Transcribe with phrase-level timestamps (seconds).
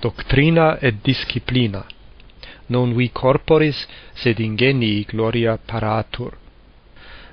[0.00, 1.84] doctrina et disciplina.
[2.68, 6.36] Non vi corporis sed ingenii gloria paratur.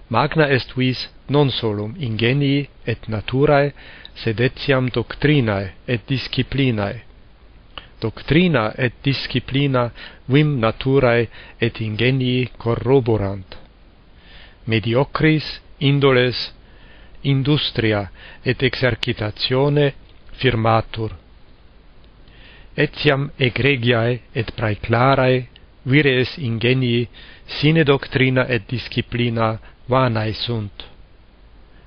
[0.09, 3.73] Magna est vis non solum ingenii et naturae
[4.15, 7.03] sed etiam doctrinae et disciplinae.
[7.99, 9.91] Doctrina et disciplina
[10.27, 11.27] vim naturae
[11.59, 13.57] et ingenii corroborant.
[14.65, 16.53] Mediocris indoles
[17.23, 18.09] industria
[18.43, 19.93] et exercitatione
[20.39, 21.26] firmatur
[22.77, 25.37] etiam egregiae et praeclarae
[25.91, 27.07] vires ingenii
[27.57, 29.57] sine doctrina et disciplina
[29.89, 30.85] vanae sunt.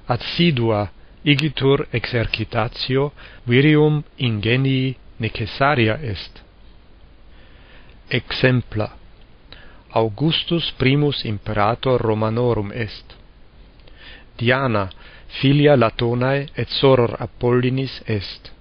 [0.08, 0.88] Assidua
[1.24, 3.10] igitur exercitatio
[3.48, 6.42] virium ingenii necessaria est.
[8.10, 8.88] Exempla
[9.92, 13.16] Augustus primus imperator Romanorum est.
[14.38, 14.88] Diana,
[15.40, 18.59] filia Latonae et soror Apollinis est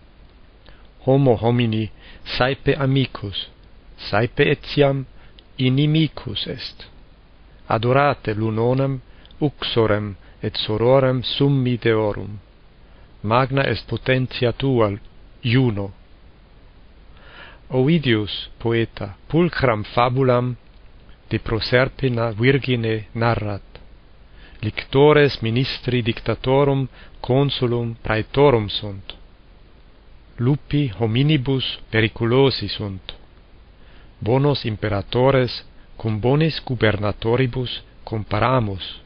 [1.06, 1.92] homo homini
[2.38, 3.48] saepe amicus,
[4.10, 5.06] saepe etiam
[5.58, 6.88] inimicus est.
[7.68, 9.02] Adorate lunonem,
[9.40, 12.40] uxorem et sororem summi deorum.
[13.22, 14.92] Magna est potentia tua,
[15.42, 15.92] Juno.
[17.70, 20.56] Ovidius, poeta, pulcram fabulam
[21.30, 23.62] de Proserpina virgine narrat.
[24.62, 26.88] Lictores ministri dictatorum
[27.22, 29.19] consulum praetorum sunt
[30.40, 33.14] lupi hominibus periculosi sunt.
[34.20, 35.66] Bonos imperatores
[35.96, 39.02] cum bonis gubernatoribus comparamus.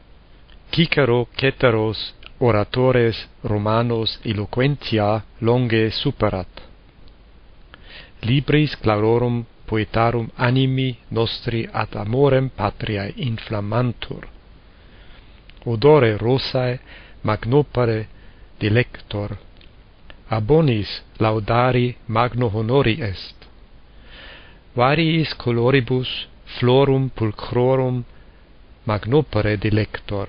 [0.70, 6.48] Cicero ceteros oratores romanos eloquentia longe superat.
[8.20, 14.28] Libris clarorum poetarum animi nostri ad amorem patriae inflammantur.
[15.64, 16.78] Odore rosae
[17.22, 18.08] magnopare
[18.58, 19.38] dilector
[20.28, 23.36] abonis laudari magno honori est.
[24.74, 26.26] Variis coloribus
[26.58, 28.04] florum pulchrorum
[28.86, 30.28] magnopere dilector.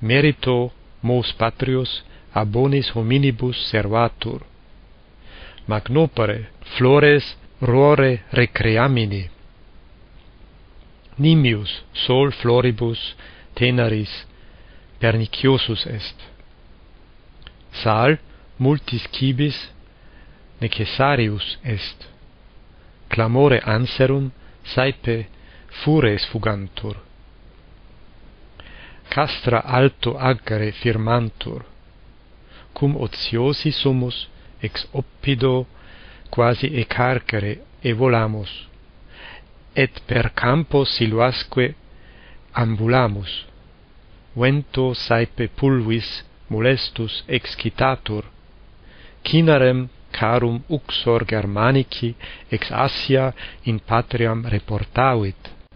[0.00, 2.02] Merito mos patrios
[2.34, 4.40] abonis hominibus servatur.
[5.66, 9.28] Magnopere flores rore recreamini.
[11.18, 13.14] Nimius sol floribus
[13.54, 14.26] tenaris
[15.00, 16.16] perniciosus est.
[17.82, 18.18] Sal
[18.60, 19.58] multis cibis
[20.60, 22.08] necessarius est.
[23.08, 24.30] Clamore anserum
[24.62, 25.16] saepe
[25.80, 26.96] fures fugantur.
[29.08, 31.64] Castra alto agere firmantur,
[32.76, 34.28] cum otiosi sumus
[34.62, 35.66] ex oppido
[36.30, 38.52] quasi ecarcere e volamus,
[39.74, 41.74] et per campo siluasque
[42.52, 43.32] ambulamus.
[44.36, 46.08] Vento saepe pulvis
[46.50, 48.24] molestus excitatur,
[49.22, 52.14] cinarem carum uxor Germanici
[52.48, 55.59] ex Asia in patriam reportavit.